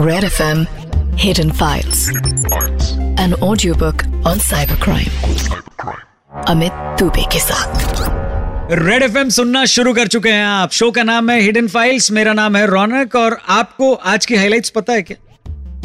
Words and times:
Red 0.00 0.24
FM 0.24 0.60
Hidden 1.18 1.50
Files. 1.52 2.08
An 3.18 3.34
audiobook 3.42 4.04
on 4.26 4.38
cybercrime. 4.38 5.10
Amit 6.48 6.72
Dubey 6.72 7.24
के 7.32 7.38
red 8.74 9.02
F 9.02 9.28
सुनना 9.28 9.64
शुरू 9.64 9.94
कर 9.94 10.06
चुके 10.06 10.28
हैं 10.28 10.44
आप 10.44 10.70
शो 10.70 10.90
का 10.90 11.02
नाम 11.02 11.30
है 11.30 11.40
हिडन 11.40 11.68
फाइल्स 11.68 12.10
मेरा 12.12 12.32
नाम 12.32 12.56
है 12.56 12.66
रौनक, 12.66 13.16
और 13.16 13.38
आपको 13.48 13.92
आज 13.94 14.26
की 14.26 14.36
हाइलाइट्स 14.36 14.70
पता 14.70 14.92
है 14.92 15.02
क्या 15.02 15.16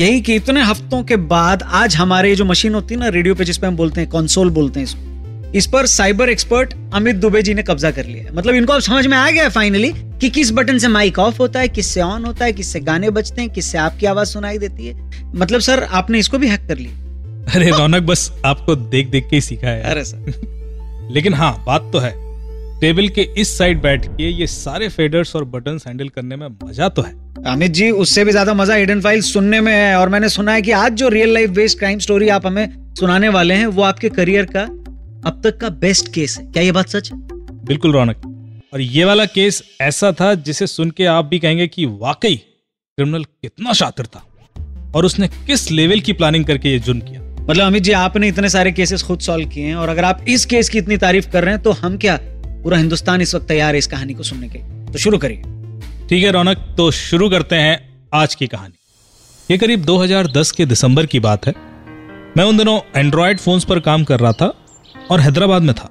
यही 0.05 0.21
कि 0.21 0.36
इतने 0.36 0.61
हफ्तों 0.61 1.04
के 1.04 1.16
बाद 1.16 1.63
आज 1.63 1.95
हमारे 1.95 2.36
जो 2.36 2.45
मशीन 2.45 2.73
होती 2.73 2.93
है 2.93 3.00
ना 3.00 3.07
रेडियो 3.07 3.36
पे 3.36 3.45
जिसपे 3.45 3.68
हम 3.68 3.75
बोलते 3.75 4.02
हैं 4.02 4.09
कंसोल 4.09 4.50
बोलते 4.50 4.79
हैं 4.79 4.88
इसको 4.88 5.14
इस 5.56 5.66
पर 5.68 5.86
साइबर 5.86 6.30
एक्सपर्ट 6.30 6.74
अमित 6.94 7.16
दुबे 7.16 7.42
जी 7.42 7.54
ने 7.54 7.64
कब्जा 7.64 7.92
कर 7.92 8.06
लिया 8.06 8.24
है। 8.24 8.36
मतलब 8.36 8.56
इनको 8.56 8.74
अब 8.74 8.80
समझ 8.82 9.06
में 9.08 9.16
आ 9.18 9.30
गया 9.30 9.48
फाइनली 9.50 9.92
कि 10.21 10.30
किस 10.30 10.52
बटन 10.52 10.78
से 10.78 10.88
माइक 10.88 11.20
ऑफ़ 11.20 11.38
होता 11.38 11.60
है 11.60 11.68
किससे 11.70 12.02
ऑन 12.02 12.26
होता 12.26 12.46
है 12.46 12.54
किससे 12.54 12.80
गाने 12.82 13.10
बजते 13.10 13.42
हैं 13.42 13.50
किससे 13.50 13.78
आपकी 13.78 14.06
आवाज़ 14.06 14.30
सुनाई 14.30 14.57
देती 14.57 14.88
है। 14.88 15.34
मतलब 15.36 15.60
सर 15.60 15.84
आपने 15.84 16.20
इसको 16.20 16.38
भी 16.38 16.48
हैक 16.48 16.68
कर 16.68 16.78
लिया। 16.78 17.56
अरे 17.56 17.70
रौनक 17.70 18.04
बस 18.04 18.32
आपको 18.46 18.76
देख 18.76 19.10
देख 19.10 19.28
के 19.29 19.36
ही 19.36 19.42
सीखा 19.42 19.68
है। 19.68 19.82
अरे 19.84 20.04
सर 20.04 21.10
लेकिन 21.14 21.34
हाँ 21.34 21.54
बात 21.65 21.90
तो 21.93 22.00
है। 22.00 22.14
टेबल 22.82 23.07
के 23.10 23.21
इस 23.37 23.57
साइड 23.57 23.82
बैठ 23.82 24.06
के 24.07 24.29
ये 24.32 24.48
सारे 24.48 24.90
फेडर्स 24.90 25.36
और 25.36 25.43
बटन 25.50 25.79
हैंडल 25.87 26.10
करने 26.10 26.36
में 26.36 26.48
मज़ा 26.64 26.90
तो 26.90 27.01
है। 27.01 27.14
अमित 27.48 27.71
जी 27.71 27.90
उससे 27.93 28.24
भी 28.26 28.32
ज़्यादा 28.32 28.54
मज़ा 28.54 28.76
हिडन 28.76 29.01
फ़ाइल 29.01 29.21
सुनने 29.24 29.60
में 29.62 29.74
है 29.74 29.96
और 29.96 30.10
मैंने 30.10 30.29
सुना 30.29 30.54
है 30.54 30.62
कि 30.62 30.71
आज 30.74 30.93
जो 30.93 31.10
real 31.10 31.34
life 31.34 31.50
based 31.51 31.79
crime 31.79 32.00
story 32.00 32.30
आप 32.30 32.45
हमें 32.45 32.67
सुनाने 33.00 33.30
वाले 33.30 33.53
हैं 33.53 33.67
वो 33.67 33.84
आपके 33.84 34.09
करियर 34.09 34.45
का 34.45 34.67
अब 35.25 35.39
तक 35.44 35.58
का 35.58 35.70
बेस्ट 35.70 36.14
केस 36.14 36.38
है। 36.38 36.45
क्या 36.45 36.64
ये 36.64 36.72
बात 36.72 36.89
सच? 36.89 37.09
बिल्कुल 37.14 37.92
रौनक। 37.92 38.22
और 38.73 38.81
ये 38.81 39.06
वाला 39.06 39.25
केस 39.25 39.61
ऐसा 39.81 40.11
था 40.11 40.34
जिसे 40.36 40.67
सुन 40.67 40.89
के 40.92 41.06
आप 41.06 41.25
भी 41.25 41.39
कहेंगे 41.39 41.67
कि 41.67 41.86
वाकई 41.86 42.36
क्रिमिनल 42.36 43.23
कितना 43.23 43.73
शातिर 43.73 44.06
था 44.06 44.23
और 44.95 45.06
उसने 45.06 45.28
किस 45.28 45.72
लेवल 45.72 46.00
की 46.00 46.14
प्लानिंग 46.14 46.45
करके 46.45 46.70
ये 46.70 46.80
जुर्म 46.80 47.00
किया। 47.00 47.22
मतलब 47.50 47.66
अमित 47.66 47.84
जी 47.84 47.92
आपने 47.92 48.28
इतने 48.28 48.50
सारे 48.50 48.72
केसेस 48.72 49.03
खुद 49.03 49.20
सॉल्व 49.20 49.50
किए 49.50 49.66
हैं 49.66 49.76
और 49.76 49.90
अगर 49.90 50.03
आप 50.03 50.26
इस 50.28 50.46
केस 50.46 50.70
की 50.70 50.78
इतनी 50.78 50.98
तारीफ़ 50.98 51.30
कर 51.30 51.44
रहे 51.44 51.53
हैं 51.53 51.64
तो 51.64 51.72
हम 51.72 51.98
क्या 51.98 52.20
पूरा 52.23 52.78
हिंदुस्तान 52.78 53.22
इस 53.22 53.36
वक्त 53.36 53.48
तैयार 53.48 53.73
है 53.73 53.78
इस 53.78 53.88
कहानी 53.88 54.14
को 54.14 54.23
सुनने 54.23 54.50
के 54.50 54.59
तो 54.92 54.98
शुरू 54.98 55.18
करिए। 55.18 55.42
ठीक 56.08 56.23
है 56.23 56.31
रौनक 56.31 56.58
तो 56.78 56.92
शुरू 56.92 57.30
करते 57.30 57.56
हैं 57.56 57.78
आज 58.14 58.36
की 58.36 58.48
कहानी। 58.48 58.78
ये 59.52 59.58
करीब 59.58 59.86
2010 59.86 60.52
के 60.52 60.66
दिसंबर 60.66 61.06
की 61.06 61.20
बात 61.20 61.48
है। 61.48 61.53
मैं 62.38 62.44
उन 62.44 62.58
दिनों 62.58 62.80
एंड्रॉयड 62.96 63.40
फोन्स 63.40 63.64
पर 63.64 63.80
काम 63.80 64.03
कर 64.03 64.20
रहा 64.20 64.31
था 64.31 64.53
और 65.11 65.20
हैदराबाद 65.20 65.61
में 65.61 65.73
था 65.75 65.89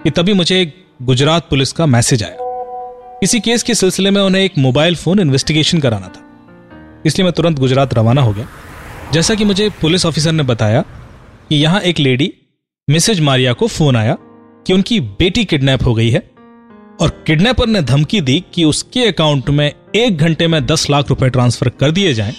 कि 0.00 0.10
तभी 0.10 0.32
मुझे 0.32 0.60
एक 0.60 0.74
गुजरात 1.02 1.48
पुलिस 1.50 1.72
का 1.72 1.86
मैसेज 1.86 2.22
आया। 2.22 3.18
इसी 3.22 3.40
केस 3.40 3.62
के 3.62 3.74
सिलसिले 3.74 4.10
में 4.10 4.20
उन्हें 4.22 4.42
एक 4.42 4.58
मोबाइल 4.58 4.96
फ़ोन 4.96 5.20
इन्वेस्टिगेशन 5.20 5.80
कराना 5.80 6.08
था। 6.08 7.02
इसलिए 7.06 7.24
मैं 7.24 7.32
तुरंत 7.32 7.58
गुजरात 7.58 7.94
रवाना 7.94 8.22
हो 8.22 8.32
गया। 8.32 8.46
जैसा 9.12 9.34
कि 9.34 9.44
मुझे 9.44 9.68
पुलिस 9.80 10.06
ऑफिसर 10.06 10.32
ने 10.32 10.42
बताया 10.42 10.80
कि 11.48 11.56
यहाँ 11.56 11.80
एक 11.80 11.98
लेडी 11.98 12.32
मिसेज 12.88 13.20
मारिया 13.20 13.52
को 13.52 13.66
फ़ोन 13.68 13.96
आया 13.96 14.16
कि 14.66 14.72
उनकी 14.72 15.00
बेटी 15.00 15.44
किडनैप 15.44 15.84
हो 15.84 15.94
गई 15.94 16.10
है 16.10 16.18
और 17.00 17.10
किडनैपर 17.26 17.66
ने 17.66 17.82
धमकी 17.82 18.20
दी 18.20 18.42
कि 18.54 18.64
उसके 18.64 19.06
अकाउंट 19.08 19.48
में 19.50 19.72
एक 19.96 20.18
घंटे 20.18 20.46
में 20.46 20.64
दस 20.66 20.88
लाख 20.90 21.08
रुपए 21.08 21.28
ट्रांसफ़र 21.28 21.68
कर 21.70 21.90
दिए 21.90 22.12
जाएँ, 22.14 22.34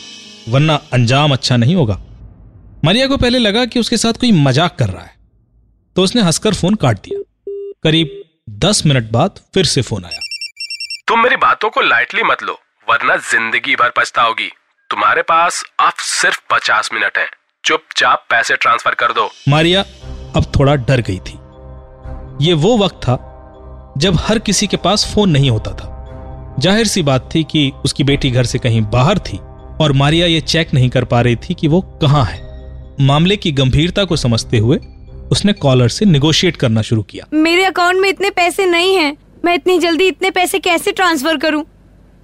वरना 0.49 0.75
अंजाम 0.93 1.33
अच्छा 1.33 1.57
नहीं 1.57 1.75
होगा। 1.75 1.99
मारिया 2.85 3.07
को 3.07 3.17
पहले 3.17 3.39
लगा 3.39 3.65
कि 3.65 3.79
उसके 3.79 3.97
साथ 3.97 4.13
कोई 4.13 4.31
मज़ाक 4.33 4.75
कर 4.79 4.89
रहा 4.89 5.03
है। 5.03 5.19
तो 5.95 6.03
उसने 6.03 6.21
हंसकर 6.21 6.53
फ़ोन 6.53 6.75
काट 6.75 6.97
दिया। 6.97 7.19
करीब 7.83 8.21
दस 8.59 8.85
मिनट 8.85 9.11
बाद 9.11 9.39
फिर 9.53 9.65
से 9.65 9.81
फ़ोन 9.81 10.05
आया। 10.05 10.19
तुम 11.07 11.19
मेरी 11.19 11.35
बातों 11.37 11.69
को 11.69 11.81
लाइटली 11.81 12.23
मत 12.23 12.43
लो 12.43 12.53
वरना 12.87 13.15
ज़िंदगी 13.31 13.75
भर 13.75 13.91
पछताओगी। 13.97 14.47
तुम्हारे 14.89 15.21
पास 15.23 15.63
अब 15.79 15.93
सिर्फ़ 16.01 16.39
पचास 16.51 16.89
मिनट 16.93 17.17
है। 17.17 17.25
चुपचाप 17.63 18.25
पैसे 18.29 18.55
ट्रांसफ़र 18.55 18.93
कर 18.93 19.11
दो। 19.13 19.29
मारिया 19.49 19.81
अब 20.35 20.51
थोड़ा 20.55 20.75
डर 20.75 21.01
गई 21.01 21.19
थी। 21.19 21.37
ये 22.45 22.53
वो 22.55 22.77
वक्त 22.77 22.95
था 22.97 23.17
जब 23.97 24.17
हर 24.19 24.39
किसी 24.39 24.67
के 24.67 24.77
पास 24.77 25.05
फ़ोन 25.13 25.29
नहीं 25.29 25.49
होता 25.49 25.71
था। 25.73 26.55
ज़ाहिर 26.59 26.87
सी 26.87 27.01
बात 27.03 27.29
थी 27.35 27.43
कि 27.43 27.71
उसकी 27.85 28.03
बेटी 28.03 28.31
घर 28.31 28.45
से 28.45 28.59
कहीं 28.59 28.81
बाहर 28.91 29.19
थी 29.19 29.37
और 29.81 29.91
मारिया 29.93 30.27
ये 30.27 30.41
चेक 30.43 30.73
नहीं 30.73 30.89
कर 30.89 31.05
पा 31.05 31.21
रही 31.21 31.35
थी 31.39 31.53
कि 31.53 31.67
वो 31.67 31.81
कहाँ 32.01 32.23
है। 32.25 32.39
मामले 33.01 33.37
की 33.37 33.51
गंभीरता 33.51 34.03
को 34.05 34.15
समझते 34.17 34.57
हुए 34.57 34.77
उसने 35.31 35.53
कॉलर 35.53 35.87
से 35.87 36.05
निगोशिएट 36.05 36.57
करना 36.57 36.81
शुरू 36.81 37.01
किया। 37.01 37.25
मेरे 37.33 37.63
अकाउंट 37.63 38.01
में 38.01 38.09
इतने 38.09 38.29
पैसे 38.29 38.65
नहीं 38.65 38.95
हैं। 38.95 39.17
मैं 39.45 39.53
इतनी 39.55 39.77
जल्दी 39.79 40.07
इतने 40.07 40.31
पैसे 40.31 40.59
कैसे 40.59 40.91
ट्रांसफ़र 40.91 41.37
करूँ? 41.37 41.63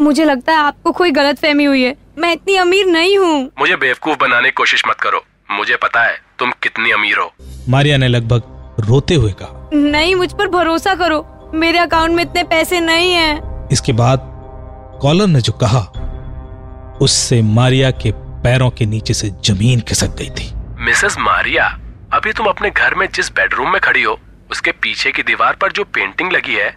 मुझे 0.01 0.25
लगता 0.25 0.53
है 0.53 0.57
आपको 0.57 0.91
कोई 0.91 1.11
गलत 1.11 1.39
फहमी 1.39 1.63
हुई 1.63 1.83
है। 1.83 1.95
मैं 2.17 2.31
इतनी 2.33 2.55
अमीर 2.55 2.85
नहीं 2.85 3.17
हूँ। 3.17 3.51
मुझे 3.59 3.75
बेवकूफ़ 3.75 4.17
बनाने 4.17 4.47
की 4.47 4.51
कोशिश 4.51 4.83
मत 4.87 4.95
करो। 4.95 5.23
मुझे 5.51 5.75
पता 5.75 6.03
है 6.03 6.17
तुम 6.39 6.51
कितनी 6.63 6.91
अमीर 6.91 7.17
हो। 7.17 7.31
मारिया 7.69 7.97
ने 7.97 8.07
लगभग 8.07 8.75
रोते 8.79 9.15
हुए 9.15 9.31
कहा 9.31 9.69
नहीं 9.73 10.15
मुझ 10.15 10.31
पर 10.33 10.47
भरोसा 10.47 10.93
करो। 10.95 11.25
मेरे 11.53 11.79
अकाउंट 11.79 12.11
में 12.11 12.23
इतने 12.23 12.43
पैसे 12.43 12.79
नहीं 12.79 13.13
हैं। 13.13 13.67
इसके 13.71 13.93
बाद 13.93 14.19
कॉलर 15.01 15.27
ने 15.27 15.41
जो 15.41 15.53
कहा 15.53 15.81
उससे 17.01 17.41
मारिया 17.41 17.91
के 17.91 18.11
पैरों 18.43 18.69
के 18.69 18.85
नीचे 18.85 19.13
से 19.13 19.29
ज़मीन 19.45 19.79
खिसक 19.79 20.15
गई 20.15 20.29
थी। 20.29 20.51
मिसेस 20.79 21.15
मारिया 21.19 21.67
अभी 22.17 22.31
तुम 22.33 22.45
अपने 22.45 22.69
घर 22.69 22.93
में 22.95 23.05
जिस 23.15 23.29
बेडरूम 23.31 23.71
में 23.71 23.79
खड़ी 23.81 24.03
हो 24.03 24.17
उसके 24.51 24.71
पीछे 24.83 25.11
की 25.11 25.23
दीवार 25.23 25.55
पर 25.55 25.71
जो 25.71 25.83
पेंटिंग 25.95 26.31
लगी 26.31 26.53
है 26.53 26.69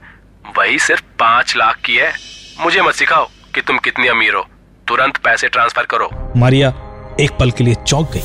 वही 0.59 0.79
सिर्फ़ 0.79 1.03
पाँच 1.19 1.55
लाख 1.57 1.77
की 1.77 1.95
है। 1.97 2.13
मुझे 2.61 2.81
मत 2.83 2.95
सिखाओ 2.95 3.25
कि 3.55 3.61
तुम 3.61 3.79
कितनी 3.79 4.09
अमीर 4.09 4.35
हो। 4.35 4.43
तुरंत 4.87 5.17
पैसे 5.17 5.49
ट्रांसफ़र 5.49 5.87
करो। 5.91 6.09
मारिया 6.37 6.69
एक 7.21 7.31
पल 7.39 7.51
के 7.51 7.65
लिए 7.65 7.75
चौंक 7.87 8.11
गई। 8.13 8.21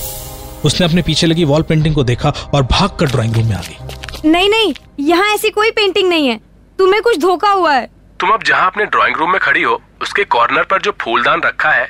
उसने 0.66 0.86
अपने 0.86 1.02
पीछे 1.02 1.28
लगी 1.28 1.46
वॉल 1.46 1.64
पेंटिंग 1.64 1.96
को 1.96 2.04
देखा 2.04 2.30
और 2.54 2.64
भाग 2.72 2.98
कर 3.00 3.06
ड्राइंग 3.06 3.36
रूम 3.36 3.48
में 3.48 3.56
आ 3.56 3.62
गई। 3.62 4.30
नहीं 4.30 4.50
नहीं 4.50 4.74
यहाँ 5.00 5.34
ऐसी 5.34 5.50
कोई 5.50 5.72
पेंटिंग 5.72 6.10
नहीं 6.10 6.28
है। 6.28 6.40
तुम्हें 6.80 7.02
कुछ 7.02 7.20
धोखा 7.20 7.52
हुआ 7.52 7.74
है। 7.74 7.88
तुम 8.20 8.30
अब 8.30 8.44
जहाँ 8.44 8.66
अपने 8.72 8.86
ड्राइंग 8.88 9.18
रूम 9.18 9.32
में 9.32 9.40
खड़ी 9.42 9.64
हो 9.64 9.82
उसके 10.02 10.24
कॉर्नर 10.36 10.64
पर 10.64 10.82
जो 10.82 10.96
फूलदान 11.02 11.42
रखा 11.46 11.72
है 11.72 11.88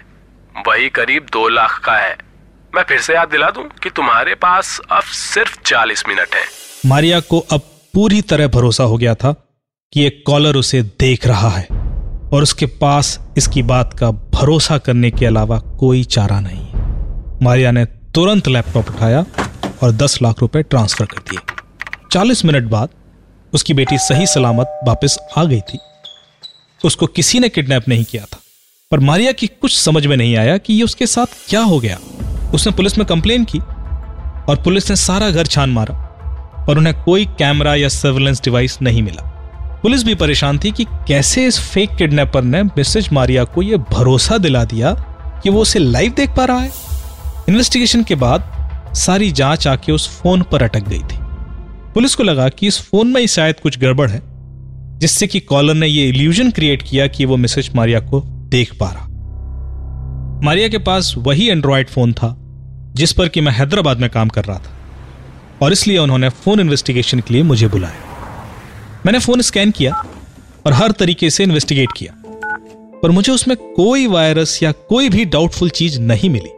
वही 0.68 0.90
करीब 0.92 1.26
दो 1.32 1.48
लाख 1.50 1.80
का 1.86 1.98
है। 1.98 2.16
मैं 2.76 2.84
फिर 2.84 3.00
से 3.02 3.14
याद 3.14 3.30
दिला 3.30 3.50
दूँ 3.50 3.64
कि 3.84 3.90
तुम्हारे 3.90 4.34
पास 4.36 4.80
अब 4.92 5.04
सिर्फ़ 5.04 5.58
चालीस 5.66 6.04
मिनट 6.08 6.36
है। 6.36 6.44
मारिया 6.86 7.20
को 7.20 7.40
अब 7.52 7.62
पूरी 7.94 8.22
तरह 8.22 8.48
भरोसा 8.48 8.84
हो 8.84 8.98
गया 8.98 9.14
था 9.16 9.32
कि 9.94 10.06
एक 10.06 10.24
कॉलर 10.28 10.56
उसे 10.56 10.82
देख 11.00 11.28
रहा 11.28 11.50
है 11.50 11.68
और 12.34 12.44
उसके 12.44 12.66
पास 12.76 13.20
इसकी 13.38 13.62
बात 13.64 13.94
का 14.00 14.10
भरोसा 14.12 14.78
करने 14.78 15.12
के 15.12 15.26
अलावा 15.26 15.60
कोई 15.80 16.04
चारा 16.04 16.40
नहीं 16.40 16.66
मारिया 17.44 17.72
ने 17.72 17.86
तुरंत 18.16 18.48
लैपटॉप 18.48 18.90
उठाया 18.90 19.26
और 19.84 19.92
दस 19.94 20.22
लाख 20.22 20.42
रुपए 20.42 20.64
ट्रांसफ़र 20.64 21.06
कर 21.06 21.20
दिए। 21.20 21.40
चालीस 22.12 22.44
मिनट 22.46 22.70
बाद 22.70 22.90
उसकी 23.54 23.74
बेटी 23.74 23.98
सही 23.98 24.28
सलामत 24.28 24.80
वापस 24.88 25.18
आ 25.38 25.44
गई 25.44 25.62
थी। 25.62 25.80
उसको 26.82 27.08
किसी 27.08 27.40
ने 27.40 27.50
किडनैप 27.50 27.88
नहीं 27.88 28.04
किया 28.04 28.24
था, 28.24 28.40
पर 28.92 29.00
मारिया 29.02 29.32
की 29.32 29.48
कुछ 29.48 29.78
समझ 29.78 30.06
में 30.06 30.16
नहीं 30.18 30.36
आया 30.38 30.58
कि 30.58 30.74
ये 30.74 30.84
उसके 30.84 31.08
साथ 31.08 31.26
क्या 31.50 31.62
हो 31.62 31.80
गया। 31.80 31.98
उसने 32.56 32.72
पुलिस 32.74 32.98
में 32.98 33.06
कंप्लेन 33.08 33.44
की 33.44 33.60
और 33.60 34.62
पुलिस 34.64 34.90
ने 34.90 34.96
सारा 34.96 35.30
घर 35.30 35.46
छान 35.46 35.70
मारा 35.70 35.94
और 36.70 36.78
उन्हें 36.78 36.96
कोई 37.04 37.26
कैमरा 37.40 37.76
या 37.76 37.88
सर्वेलेंस 37.90 38.42
डिवाइस 38.44 38.82
नहीं 38.82 39.02
मिला। 39.04 39.32
पुलिस 39.82 40.04
भी 40.04 40.16
परेशान 40.16 40.60
थी 40.60 40.72
कि 40.72 40.86
कैसे 41.08 41.46
इस 41.46 41.60
फेक 41.62 41.96
किडनैपर 41.96 42.44
ने 42.44 42.64
मिसेज 42.64 43.10
मारिया 43.14 43.44
को 43.44 43.62
यह 43.62 43.78
भरोसा 43.92 44.38
दिला 44.38 44.64
दिया 44.66 44.94
कि 45.44 45.50
वो 45.50 45.62
उसे 45.62 45.80
लाइव 45.80 46.14
देख 46.18 46.30
पा 46.30 46.46
रहा 46.46 46.60
है। 46.60 46.72
इन्वेस्टिगेशन 47.50 48.04
के 48.04 48.16
बाद 48.16 48.94
सारी 48.96 49.32
जाँच 49.32 49.68
आके 49.68 49.92
उस 49.92 50.08
फ़ोन 50.22 50.42
पर 50.42 50.64
अटक 50.64 50.88
गई 50.88 51.00
थी। 51.00 51.18
पुलिस 51.94 52.16
को 52.16 52.24
लगा 52.24 52.48
कि 52.50 52.68
इस 52.68 52.80
फ़ोन 52.82 53.08
में 53.08 53.20
ही 53.22 53.28
शायद 53.28 53.60
कुछ 53.60 53.80
गड़बड़ 53.80 54.10
है, 54.10 54.22
जिससे 55.00 55.28
कि 55.28 55.40
कॉलर 55.40 55.74
ने 55.74 55.88
यह 55.88 56.10
इल्यूजन 56.10 56.52
क्रिएट 56.52 56.82
किया 56.82 57.08
कि 57.08 57.26
वो 57.26 57.38
मिसेज 57.38 57.70
मारिया 57.76 58.00
को 58.00 58.22
देख 58.50 58.74
पा 58.80 58.90
रहा। 58.90 59.08
मारिया 60.44 60.68
के 60.68 60.78
पास 60.78 61.14
वही 61.18 61.48
एंड्रॉयड 61.50 61.90
फ़ोन 61.90 62.14
था 62.14 62.36
जिस 62.96 63.12
पर 63.14 63.30
कि 63.30 63.42
मैं 63.42 63.52
हैदराबाद 63.52 64.00
में 64.00 64.10
काम 64.10 64.30
कर 64.30 64.46
रहा 64.46 64.58
था। 64.58 64.72
और 65.62 65.72
इसलिए 65.72 65.98
उन्होंने 65.98 66.30
फ़ोन 66.30 66.60
इन्वेस्टिगेशन 66.60 67.20
के 67.20 67.34
लिए 67.34 67.44
मुझे 67.44 67.68
बुलाया। 67.68 68.02
मैंने 69.06 69.20
फ़ोन 69.20 69.42
स्कैन 69.42 69.72
किया 69.72 70.04
और 70.66 70.74
हर 70.74 70.92
तरीके 70.92 71.30
से 71.30 71.44
इन्वेस्टिगेट 71.44 71.90
किया। 71.98 72.14
पर 73.02 73.12
मुझे 73.12 73.32
उसमें 73.32 73.58
कोई 73.58 74.08
वायरस 74.08 74.64
या 74.64 74.72
कोई 74.72 75.10
भी 75.10 75.26
डाउटफुल 75.26 75.70
चीज़ 75.70 76.00
नहीं 76.00 76.30
मिली। 76.30 76.50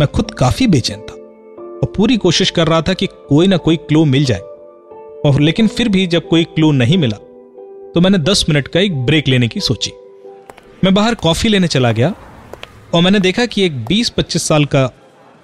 मैं 0.00 0.06
खुद 0.06 0.30
काफ़ी 0.30 0.66
बेचैन 0.66 1.00
था 1.00 1.14
और 1.62 1.92
पूरी 1.96 2.16
कोशिश 2.16 2.50
कर 2.50 2.66
रहा 2.66 2.82
था 2.82 2.94
कि 2.94 3.06
कोई 3.28 3.46
ना 3.46 3.56
कोई 3.56 3.76
क्लू 3.76 4.04
मिल 4.04 4.24
जाए। 4.24 4.40
और 5.24 5.40
लेकिन 5.40 5.66
फिर 5.68 5.88
भी 5.88 6.06
जब 6.06 6.28
कोई 6.28 6.44
क्लू 6.44 6.72
नहीं 6.72 6.98
मिला 6.98 7.16
तो 7.94 8.00
मैंने 8.00 8.18
दस 8.18 8.44
मिनट 8.48 8.68
का 8.68 8.80
एक 8.80 8.96
ब्रेक 8.96 9.28
लेने 9.28 9.48
की 9.48 9.60
सोची। 9.60 9.92
मैं 10.84 10.94
बाहर 10.94 11.14
कॉफ़ी 11.14 11.48
लेने 11.48 11.66
चला 11.66 11.92
गया 11.92 12.14
और 12.94 13.02
मैंने 13.02 13.20
देखा 13.20 13.46
कि 13.46 13.62
एक 13.62 13.84
20-25 13.84 14.48
साल 14.48 14.64
का 14.64 14.90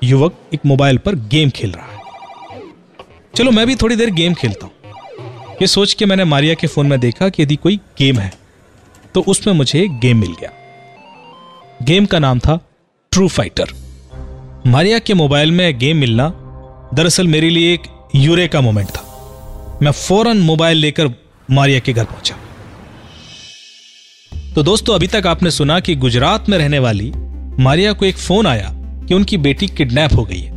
युवक 0.06 0.38
एक 0.54 0.66
मोबाइल 0.66 0.98
पर 0.98 1.14
गेम 1.28 1.50
खेल 1.50 1.70
रहा 1.70 1.86
है। 1.86 1.94
चलो, 3.34 3.50
मैं 3.50 3.66
भी 3.66 3.74
थोड़ी 3.74 3.96
देर 3.96 4.10
गेम 4.12 4.34
खेलता 4.34 4.66
हूँ। 4.66 4.72
ये 5.62 5.66
सोच 5.66 5.92
के 5.92 6.06
मैंने 6.06 6.24
मारिया 6.24 6.54
के 6.54 6.66
फ़ोन 6.66 6.86
में 6.86 6.98
देखा 7.00 7.28
कि 7.28 7.42
यदि 7.42 7.56
कोई 7.56 7.76
गेम 7.98 8.18
है 8.18 8.32
तो 9.14 9.20
उसमें 9.28 9.52
मुझे 9.54 9.82
एक 9.82 9.98
गेम 10.00 10.18
मिल 10.18 10.32
गया। 10.32 10.50
गेम 11.82 12.06
का 12.06 12.18
नाम 12.18 12.38
था 12.38 12.58
ट्रू 13.12 13.28
फाइटर। 13.28 13.72
मारिया 14.66 14.98
के 14.98 15.14
मोबाइल 15.14 15.50
में 15.50 15.78
गेम 15.78 15.96
मिलना 15.96 16.28
दरअसल 16.94 17.26
मेरे 17.26 17.50
लिए 17.50 17.72
एक 17.74 17.82
यूरे 18.14 18.46
का 18.48 18.60
मोमेंट 18.60 18.88
था। 18.88 19.78
मैं 19.82 19.90
फ़ौरन 19.92 20.38
मोबाइल 20.42 20.78
लेकर 20.78 21.10
मारिया 21.50 21.78
के 21.78 21.92
घर 21.92 22.04
पहुँचा। 22.04 22.36
तो 24.54 24.62
दोस्तों, 24.62 24.94
अभी 24.94 25.06
तक 25.06 25.26
आपने 25.26 25.50
सुना 25.50 25.78
कि 25.80 25.94
गुजरात 25.94 26.48
में 26.48 26.56
रहने 26.58 26.78
वाली 26.78 27.12
मारिया 27.60 27.92
को 27.92 28.04
एक 28.04 28.18
फ़ोन 28.18 28.46
आया 28.46 28.68
कि 29.08 29.14
उनकी 29.14 29.36
बेटी 29.36 29.66
किडनैप 29.66 30.12
हो 30.16 30.24
गई 30.24 30.40
है। 30.40 30.52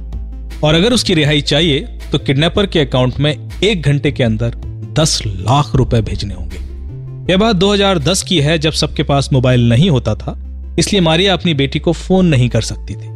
और 0.63 0.75
अगर 0.75 0.94
उसकी 0.94 1.13
रिहाई 1.13 1.42
चाहिए 1.42 1.80
तो 2.12 2.18
किडनैपर 2.18 2.66
के 2.66 2.80
अकाउंट 2.80 3.19
में 3.19 3.50
एक 3.63 3.81
घंटे 3.81 4.12
के 4.12 4.24
अंदर 4.24 4.56
दस 4.94 5.22
लाख 5.25 5.75
रुपए 5.75 6.01
भेजने 6.01 6.34
होंगे। 6.34 6.57
यह 7.31 7.38
बात 7.38 7.56
2010 7.56 8.24
की 8.24 8.40
है, 8.42 8.60
जब 8.60 8.72
सबके 8.72 9.04
पास 9.04 9.30
मोबाइल 9.34 9.69
नहीं 9.69 9.90
होता 9.90 10.16
था, 10.16 10.38
इसलिए 10.80 11.01
मारिया 11.01 11.34
अपनी 11.34 11.54
बेटी 11.54 11.80
को 11.80 11.92
फ़ोन 11.94 12.25
नहीं 12.25 12.50
कर 12.50 12.62
सकती 12.62 12.96
थी। 12.96 13.07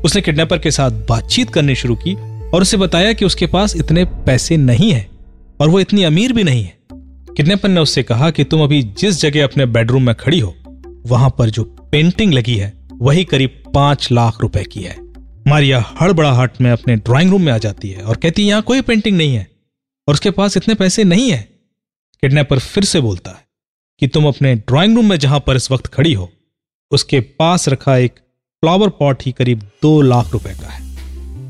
उसने 0.00 0.20
किडनैपर 0.20 0.58
के 0.58 0.70
साथ 0.70 0.90
बातचीत 0.90 1.50
करनी 1.50 1.74
शुरू 1.74 1.94
की 1.96 2.14
और 2.50 2.62
उसे 2.62 2.76
बताया 2.76 3.12
कि 3.12 3.24
उसके 3.24 3.46
पास 3.46 3.76
इतने 3.76 4.04
पैसे 4.04 4.56
नहीं 4.56 4.92
है 4.92 5.06
और 5.60 5.68
वो 5.68 5.80
इतनी 5.80 6.02
अमीर 6.02 6.32
भी 6.32 6.44
नहीं 6.44 6.64
है। 6.64 6.74
किडनैपर 7.36 7.68
ने 7.68 7.80
उससे 7.80 8.02
कहा 8.02 8.30
कि 8.30 8.44
तुम 8.44 8.62
अभी 8.62 8.82
जिस 8.82 9.20
जगह 9.20 9.44
अपने 9.44 9.66
बेडरूम 9.66 10.02
में 10.02 10.14
खड़ी 10.14 10.40
हो, 10.40 10.54
वहाँ 11.06 11.34
पर 11.38 11.50
जो 11.50 11.64
पेंटिंग 11.92 12.32
लगी 12.32 12.56
है 12.56 12.72
वही 13.02 13.24
करीब 13.24 13.62
पाँच 13.74 14.12
लाख 14.12 14.40
रुपए 14.40 14.64
की 14.64 14.82
है। 14.82 14.96
मारिया 15.48 15.84
हड़बड़ाहट 16.00 16.60
में 16.60 16.70
अपने 16.70 16.96
ड्राइंग 16.96 17.30
रूम 17.30 17.42
में 17.42 17.52
आ 17.52 17.58
जाती 17.58 17.88
है 17.88 18.02
और 18.02 18.16
कहती 18.16 18.42
है, 18.42 18.48
यहाँ 18.48 18.62
कोई 18.62 18.80
पेंटिंग 18.80 19.16
नहीं 19.16 19.34
है 19.34 19.46
और 20.08 20.14
उसके 20.14 20.30
पास 20.30 20.56
इतने 20.56 20.74
पैसे 20.74 21.04
नहीं 21.04 21.30
है। 21.30 21.48
किडनैपर 22.22 22.58
फिर 22.58 22.84
से 22.84 23.00
बोलता 23.00 23.30
है 23.30 23.46
कि, 24.00 24.08
तुम 24.08 24.28
अपने 24.28 24.54
ड्राइंग 24.54 24.96
रूम 24.96 25.08
में 25.08 25.18
जहाँ 25.18 25.40
पर 25.40 25.56
इस 25.56 25.70
वक्त 25.70 25.86
खड़ी 25.86 26.12
हो, 26.12 26.30
उसके 26.90 27.20
पास 27.20 27.68
रखा 27.68 27.96
एक 27.96 28.12
फ्लावर 28.12 28.88
पॉट 28.88 29.22
ही 29.22 29.32
करीब 29.32 29.60
दो 29.82 30.00
लाख 30.00 30.32
रुपए 30.32 30.54
का 30.54 30.68
है। 30.68 30.82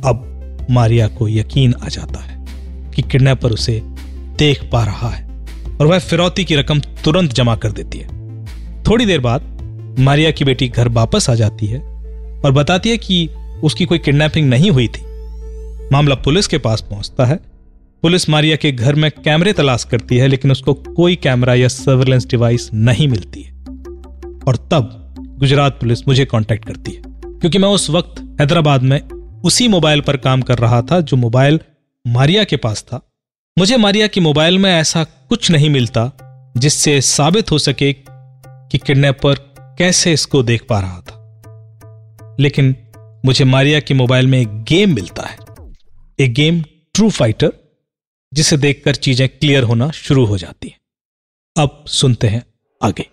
अब 0.02 0.66
मारिया 0.70 1.08
को 1.08 1.28
यकीन 1.28 1.74
आ 1.74 1.88
जाता 1.88 2.20
है 2.20 2.44
कि 2.90 3.02
किडनैपर 3.02 3.52
उसे 3.52 3.80
देख 4.38 4.64
पा 4.72 4.84
रहा 4.84 5.10
है 5.10 5.24
और 5.80 5.86
वह 5.86 5.98
फिरौती 5.98 6.44
की 6.44 6.56
रकम 6.56 6.80
तुरंत 6.80 7.32
जमा 7.32 7.56
कर 7.56 7.72
देती 7.72 7.98
है। 7.98 8.08
थोड़ी 8.82 9.06
देर 9.06 9.20
बाद 9.20 9.53
मारिया 9.98 10.30
की 10.30 10.44
बेटी 10.44 10.68
घर 10.68 10.88
वापस 10.88 11.30
आ 11.30 11.34
जाती 11.34 11.66
है 11.66 11.78
और 12.40 12.52
बताती 12.52 12.90
है 12.90 12.96
कि 12.96 13.28
उसकी 13.62 13.84
कोई 13.84 13.98
किडनैपिंग 13.98 14.48
नहीं 14.48 14.70
हुई 14.70 14.88
थी। 14.88 15.02
मामला 15.92 16.14
पुलिस 16.14 16.46
के 16.46 16.58
पास 16.58 16.80
पहुँचता 16.80 17.24
है। 17.24 17.38
पुलिस 18.02 18.28
मारिया 18.30 18.56
के 18.56 18.72
घर 18.72 18.94
में 18.94 19.10
कैमरे 19.10 19.52
तलाश 19.52 19.84
करती 19.84 20.16
है, 20.16 20.26
लेकिन 20.28 20.50
उसको 20.50 20.74
कोई 20.74 21.16
कैमरा 21.16 21.54
या 21.54 21.68
सर्वेलेंस 21.68 22.26
डिवाइस 22.26 22.70
नहीं 22.74 23.08
मिलती 23.08 23.42
है। 23.42 23.52
और 24.48 24.56
तब 24.70 25.14
गुजरात 25.38 25.80
पुलिस 25.80 26.06
मुझे 26.08 26.24
कांटेक्ट 26.24 26.64
करती 26.64 26.92
है, 26.92 27.02
क्योंकि 27.06 27.58
मैं 27.58 27.68
उस 27.68 27.90
वक्त 27.90 28.20
हैदराबाद 28.40 28.82
में 28.82 29.00
उसी 29.44 29.68
मोबाइल 29.68 30.00
पर 30.00 30.16
काम 30.16 30.42
कर 30.42 30.58
रहा 30.58 30.82
था 30.82 31.00
जो 31.00 31.16
मोबाइल 31.16 31.60
मारिया 32.06 32.44
के 32.44 32.56
पास 32.56 32.82
था। 32.82 33.00
मुझे 33.58 33.76
मारिया 33.76 34.06
की 34.06 34.20
मोबाइल 34.20 34.58
में 34.58 34.70
ऐसा 34.72 35.04
कुछ 35.04 35.50
नहीं 35.50 35.70
मिलता 35.70 36.10
जिससे 36.56 37.00
साबित 37.00 37.50
हो 37.50 37.58
सके 37.58 37.92
कि 37.92 38.78
किडनैपर 38.78 39.53
कैसे 39.78 40.12
इसको 40.12 40.42
देख 40.42 40.66
पा 40.68 40.80
रहा 40.80 41.00
था? 41.00 41.20
लेकिन 42.40 42.76
मुझे 43.24 43.44
मारिया 43.44 43.80
के 43.80 43.94
मोबाइल 43.94 44.26
में 44.26 44.40
एक 44.40 44.62
गेम 44.62 44.94
मिलता 44.94 45.22
है। 45.22 45.38
एक 46.20 46.34
गेम 46.34 46.62
ट्रू 46.94 47.10
फाइटर, 47.10 47.52
जिसे 48.34 48.56
देखकर 48.56 48.94
चीज़ें 48.94 49.28
क्लियर 49.28 49.62
होना 49.62 49.90
शुरू 49.90 50.24
हो 50.24 50.38
जाती 50.38 50.68
हैं। 50.68 50.80
अब 51.56 51.84
सुनते 51.86 52.26
हैं 52.26 52.46
आगे। 52.82 53.06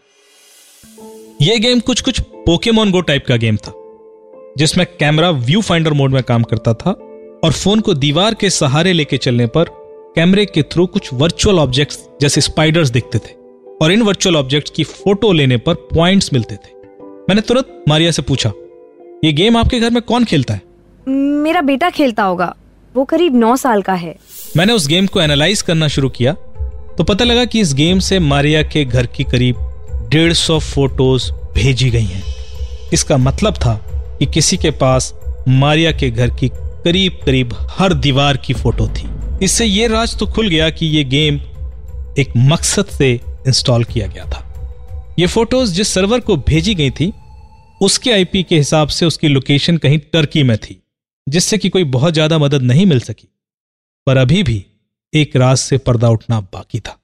यह 1.42 1.60
गेम 1.60 1.80
कुछ 1.80 2.02
कुछ 2.02 2.20
पोकेमोन 2.20 2.92
गो 2.92 3.02
टाइप 3.02 3.26
का 3.28 3.36
गेम 3.36 3.58
था, 3.58 3.72
जिसमें 4.58 4.86
कैमरा 5.00 5.32
व्यू 5.32 5.62
फाइंडर 5.62 5.94
मोड 5.94 6.12
में 6.12 6.24
काम 6.24 6.44
करता 6.44 6.74
था 6.74 6.92
और 7.44 7.52
फ़ोन 7.52 7.80
को 7.80 7.94
दीवार 7.94 8.34
के 8.34 8.50
सहारे 8.50 8.94
लेके 8.94 9.18
चलने 9.18 9.48
पर 9.48 9.66
कैमरे 10.16 10.46
के 10.46 10.64
थ्रू 10.64 10.88
कुछ 10.88 11.14
वर्चुअल 11.14 11.60
ऑब्जेक्ट्स 11.60 12.10
जैसे 12.22 12.42
स्पाइडर्स 12.42 12.90
दिखते 12.90 13.20
थे। 13.20 13.41
और 13.82 13.92
इन 13.92 14.02
वर्चुअल 14.02 14.36
ऑब्जेक्ट्स 14.36 14.72
की 14.76 14.84
फ़ोटो 14.84 15.32
लेने 15.32 15.58
पर 15.58 15.74
पॉइंट्स 15.94 16.30
मिलते 16.34 16.56
थे। 16.56 16.74
मैंने 17.30 17.42
तुरंत 17.42 17.84
मारिया 17.90 18.12
से 18.12 18.22
पूछा 18.22 18.52
ये 19.26 19.32
गेम 19.34 19.58
आपके 19.58 19.80
घर 19.80 19.90
में 19.90 20.02
कौन 20.02 20.24
खेलता 20.26 20.54
है? 20.54 20.62
मेरा 21.08 21.62
बेटा 21.62 21.90
खेलता 21.90 22.24
होगा। 22.24 22.56
वो 22.96 23.04
करीब 23.06 23.36
नौ 23.36 23.56
साल 23.56 23.82
का 23.82 23.94
है। 23.94 24.16
मैंने 24.58 24.74
उस 24.74 24.88
गेम 24.88 25.08
को 25.08 25.22
एनालाइज 25.22 25.62
करना 25.62 25.88
शुरू 25.88 26.10
किया 26.10 26.34
तो 26.98 27.04
पता 27.04 27.26
लगा 27.26 27.46
कि 27.46 27.60
इस 27.60 27.74
गेम 27.74 28.00
से 28.00 28.20
मारिया 28.20 28.62
के 28.64 28.86
घर 28.86 29.06
की 29.08 29.24
करीब 29.24 29.56
डेढ़ 30.10 30.34
सौ 30.34 30.60
फ़ोटोज़ 30.60 31.32
भेजी 31.56 31.90
गई 31.90 32.04
हैं। 32.04 32.24
इसका 32.94 33.18
मतलब 33.18 33.54
था 33.56 33.74
कि 34.20 34.26
किसी 34.26 34.58
के 34.58 34.72
पास 34.72 35.14
मारिया 35.48 35.92
के 35.92 36.10
घर 36.10 36.30
की 36.30 36.50
करीब 36.56 37.20
करीब 37.26 37.56
हर 37.70 37.94
दीवार 37.94 38.38
की 38.38 38.54
फ़ोटो 38.54 38.88
थी। 38.88 39.10
इससे 39.44 39.66
यह 39.66 39.88
राज 39.88 40.18
तो 40.20 40.26
खुल 40.26 40.50
गया 40.50 40.70
कि 40.70 40.86
यह 40.88 41.10
गेम 41.10 41.40
एक 42.20 42.34
मकसद 42.38 42.86
से 42.86 43.20
इंस्टॉल 43.48 43.84
किया 43.84 44.08
गया 44.08 44.26
था। 44.26 44.48
ये 45.20 45.28
फ़ोटोज़ 45.28 45.74
जिस 45.74 45.88
सर्वर 45.88 46.20
को 46.20 46.38
भेजी 46.38 46.76
गई 46.76 46.90
थी, 46.90 47.14
उसके 47.82 48.12
आईपी 48.12 48.44
के 48.44 48.58
हिसाब 48.58 48.88
से 48.88 49.06
उसकी 49.06 49.28
लोकेशन 49.28 49.78
कहीं 49.78 50.00
टर्की 50.00 50.44
में 50.44 50.58
थी, 50.58 50.84
जिससे 51.30 51.58
कि 51.58 51.70
कोई 51.70 51.84
बहुत 51.84 52.14
ज़्यादा 52.14 52.38
मदद 52.38 52.62
नहीं 52.62 52.86
मिल 52.86 53.00
सकी। 53.00 53.28
पर 54.08 54.18
अभी 54.18 54.44
भी 54.44 54.66
एक 55.14 55.36
राज 55.36 55.58
से 55.58 55.78
पर्दा 55.78 56.10
उठना 56.10 56.42
बाकी 56.42 56.80
था। 56.80 56.98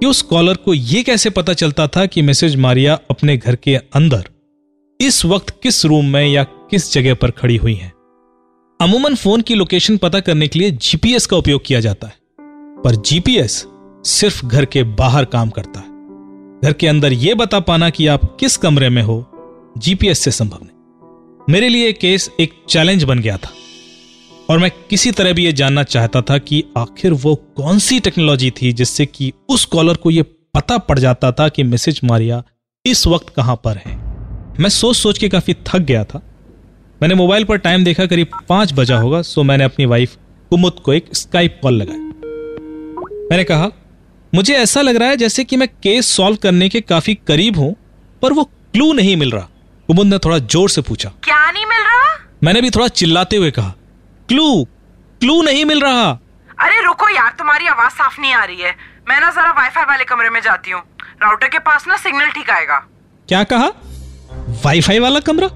कि 0.00 0.06
उस 0.06 0.22
कॉलर 0.22 0.56
को 0.56 0.74
यह 0.74 1.02
कैसे 1.02 1.30
पता 1.30 1.52
चलता 1.52 1.86
था 1.86 2.06
कि 2.06 2.22
मिसेज 2.22 2.56
मारिया 2.56 2.94
अपने 3.10 3.36
घर 3.36 3.56
के 3.56 3.76
अंदर, 3.76 4.24
इस 5.00 5.24
वक्त 5.24 5.50
किस 5.62 5.84
रूम 5.84 6.06
में 6.06 6.26
या 6.26 6.44
किस 6.44 6.92
जगह 6.92 7.14
पर 7.14 7.30
खड़ी 7.30 7.56
हुई 7.56 7.74
हैं। 7.74 7.92
अमूमन 8.80 9.14
फ़ोन 9.14 9.40
की 9.40 9.54
लोकेशन 9.54 9.96
पता 9.96 10.20
करने 10.20 10.48
के 10.48 10.58
लिए 10.58 10.70
जीपीएस 10.70 11.26
का 11.26 11.36
उपयोग 11.36 11.62
किया 11.66 11.80
जाता 11.80 12.06
है। 12.06 12.14
पर 12.84 12.96
जीपीएस 12.96 13.64
सिर्फ़ 14.04 14.46
घर 14.46 14.64
के 14.64 14.82
बाहर 14.82 15.24
काम 15.24 15.50
करता 15.50 15.80
है। 15.80 15.86
घर 16.64 16.72
के 16.72 16.88
अंदर 16.88 17.12
यह 17.12 17.34
बता 17.34 17.60
पाना 17.60 17.90
कि 17.90 18.06
आप 18.06 18.36
किस 18.40 18.56
कमरे 18.56 18.88
में 18.88 19.02
हो 19.02 19.26
जीपीएस 19.78 20.18
से 20.18 20.30
संभव 20.30 20.58
नहीं। 20.62 20.76
मेरे 21.50 21.68
लिए 21.68 21.92
केस 21.92 22.30
एक 22.40 22.52
चैलेंज 22.68 23.04
बन 23.04 23.18
गया 23.18 23.36
था। 23.36 23.50
और 24.50 24.58
मैं 24.58 24.70
किसी 24.90 25.10
तरह 25.10 25.32
भी 25.32 25.44
यह 25.44 25.52
जानना 25.52 25.82
चाहता 25.82 26.22
था 26.22 26.38
कि 26.38 26.64
आखिर 26.78 27.12
वो 27.12 27.34
कौन 27.34 27.78
सी 27.78 28.00
टेक्नोलॉजी 28.00 28.50
थी 28.50 28.72
जिससे 28.72 29.06
कि 29.06 29.32
उस 29.48 29.64
कॉलर 29.64 29.94
को 29.94 30.10
यह 30.10 30.22
पता 30.54 30.78
पड़ 30.78 30.98
जाता 30.98 31.32
था 31.32 31.48
कि 31.48 31.62
मैसेज 31.62 32.00
मारिया 32.04 32.44
इस 32.86 33.06
वक्त 33.06 33.28
कहाँ 33.28 33.60
पर 33.64 33.76
है। 33.76 33.96
मैं 34.60 34.68
सोच 34.68 34.96
सोच 34.96 35.18
के 35.18 35.28
काफ़ी 35.28 35.54
थक 35.54 35.78
गया 35.78 36.04
था। 36.04 36.22
मैंने 37.02 37.14
मोबाइल 37.14 37.44
पर 37.44 37.56
टाइम 37.56 37.84
देखा 37.84 38.06
करीब 38.06 38.26
पाँच 38.48 38.72
बजा 38.72 38.98
होगा 38.98 39.22
सो 39.22 39.42
मैंने 39.42 39.64
अपनी 39.64 39.86
वाइफ 39.86 40.16
कुमुद 40.50 40.72
को 40.72 40.92
एक 40.92 41.16
स्काइप 41.16 41.60
कॉल 41.62 41.74
लगाया। 41.74 41.98
मैंने 43.30 43.44
कहा 43.44 43.70
मुझे 44.38 44.54
ऐसा 44.54 44.80
लग 44.80 44.96
रहा 44.96 45.08
है 45.08 45.16
जैसे 45.16 45.42
कि 45.44 45.56
मैं 45.56 45.66
केस 45.82 46.06
सॉल्व 46.06 46.36
करने 46.36 46.68
के 46.68 46.80
काफ़ी 46.80 47.14
करीब 47.28 47.56
हूँ 47.56 47.74
पर 48.22 48.32
वो 48.32 48.44
क्लू 48.44 48.92
नहीं 48.92 49.16
मिल 49.16 49.30
रहा। 49.30 49.48
कुमुद 49.88 50.06
ने 50.06 50.18
थोड़ा 50.18 50.38
ज़ोर 50.38 50.70
से 50.70 50.80
पूछा। 50.80 51.08
क्या 51.24 51.50
नहीं 51.50 51.64
मिल 51.66 51.78
रहा? 51.78 52.12
मैंने 52.44 52.60
भी 52.60 52.70
थोड़ा 52.70 52.86
चिल्लाते 53.00 53.36
हुए 53.36 53.50
कहा 53.50 53.72
क्लू 54.28 54.64
क्लू 55.20 55.40
नहीं 55.42 55.64
मिल 55.64 55.80
रहा। 55.80 56.10
अरे 56.58 56.84
रुको 56.84 57.08
यार 57.08 57.34
तुम्हारी 57.38 57.66
आवाज़ 57.66 57.92
साफ़ 57.92 58.20
नहीं 58.20 58.32
आ 58.32 58.44
रही 58.44 58.60
है। 58.60 58.70
मैं 59.08 59.20
ना 59.20 59.30
जरा 59.30 59.50
वाईफाई 59.50 59.84
वाले 59.84 60.04
कमरे 60.04 60.30
में 60.30 60.40
जाती 60.40 60.70
हूँ। 60.70 60.82
राउटर 61.22 61.48
के 61.48 61.58
पास 61.58 61.88
ना 61.88 61.96
सिग्नल 61.96 62.30
ठीक 62.30 62.50
आएगा। 62.50 62.78
क्या 63.28 63.42
कहा? 63.44 63.68
वाईफाई 64.64 64.98
वाला 64.98 65.20
कमरा? 65.20 65.46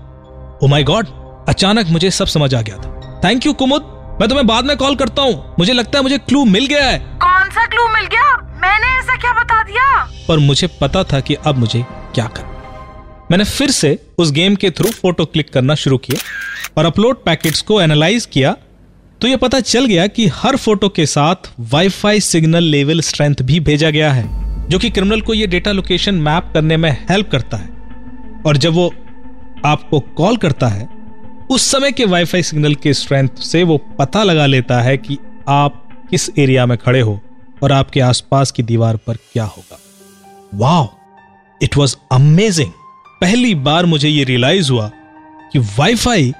ओ 0.62 0.68
माय 0.68 0.84
गॉड 0.84 1.06
अचानक 1.48 1.86
मुझे 1.88 2.10
सब 2.10 2.26
समझ 2.26 2.54
आ 2.54 2.60
गया 2.60 2.76
था। 2.76 3.20
Thank 3.24 3.46
you 3.46 3.52
Kumud. 3.52 3.90
मैं 4.20 4.28
तुम्हें 4.28 4.46
बाद 4.46 4.64
में 4.64 4.76
कॉल 4.76 4.96
करता 4.96 5.22
हूँ। 5.22 5.54
मुझे 5.58 5.72
लगता 5.72 5.98
है 5.98 6.02
मुझे 6.02 6.18
क्लू 6.18 6.44
मिल 6.44 6.66
गया 6.66 6.86
है। 6.86 6.98
कौन 7.20 7.50
सा 7.50 7.66
क्लू 7.66 7.88
मिल 7.88 8.06
गया? 8.06 8.41
मैंने 8.62 8.86
ऐसा 8.98 9.16
क्या 9.16 9.32
बता 9.32 9.62
दिया? 9.62 10.10
पर 10.28 10.38
मुझे 10.38 10.66
पता 10.80 11.04
था 11.04 11.20
कि 11.20 11.34
अब 11.34 11.58
मुझे 11.58 11.84
क्या 12.14 12.26
करना 12.26 12.48
मैंने 13.30 13.44
फिर 13.44 13.70
से 13.70 13.98
उस 14.18 14.30
गेम 14.32 14.54
के 14.54 14.70
थ्रू 14.70 14.90
फ़ोटो 14.90 15.24
क्लिक 15.24 15.50
करना 15.50 15.74
शुरू 15.74 15.98
किया 15.98 16.20
और 16.78 16.86
अपलोड 16.86 17.24
पैकेट्स 17.24 17.60
को 17.62 17.80
एनालाइज 17.80 18.26
किया। 18.26 18.56
तो 19.20 19.28
यह 19.28 19.36
पता 19.36 19.60
चल 19.60 19.86
गया 19.86 20.06
कि 20.06 20.26
हर 20.26 20.56
फ़ोटो 20.56 20.88
के 20.88 21.06
साथ 21.06 21.50
वाईफाई 21.60 22.20
सिग्नल 22.20 22.62
लेवल 22.62 23.00
स्ट्रेंथ 23.00 23.34
भी 23.42 23.60
भेजा 23.60 23.90
गया 23.90 24.12
है, 24.12 24.24
जो 24.68 24.78
कि 24.78 24.90
क्रिमिनल 24.90 25.20
को 25.20 25.34
यह 25.34 25.46
डेटा 25.46 25.72
लोकेशन 25.72 26.14
मैप 26.14 26.50
करने 26.54 26.76
में 26.76 27.06
हेल्प 27.10 27.30
करता 27.30 27.56
है। 27.56 27.68
और 28.46 28.56
जब 28.56 28.72
वो 28.72 28.94
आपको 29.64 30.00
कॉल 30.00 30.36
करता 30.36 30.68
है, 30.68 30.88
उस 31.50 31.70
समय 31.70 31.92
के 31.92 32.04
वाईफाई 32.04 32.42
सिग्नल 32.42 32.74
के 32.74 32.94
स्ट्रेंथ 32.94 33.28
से 33.28 33.62
वो 33.62 33.76
पता 33.78 34.22
लगा 34.22 34.46
लेता 34.46 34.80
है 34.80 34.96
कि 34.96 35.18
आप 35.48 35.88
किस 36.10 36.30
एरिया 36.38 36.66
में 36.66 36.78
खड़े 36.78 37.00
हो। 37.00 37.20
और 37.62 37.72
आपके 37.72 38.00
आसपास 38.00 38.50
की 38.50 38.62
दीवार 38.62 38.96
पर 38.96 39.16
क्या 39.32 39.44
होगा? 39.44 39.78
वाओ! 40.54 40.88
इट 41.62 41.76
वॉज़ 41.76 41.96
अमेजिंग 42.12 42.70
पहली 43.20 43.54
बार 43.54 43.86
मुझे 43.86 44.08
यह 44.08 44.24
रियलाइज़ 44.24 44.70
हुआ 44.72 44.90
कि 45.52 45.58
वाईफाई 45.78 46.32